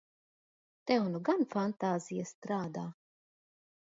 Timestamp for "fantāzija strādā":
1.55-2.87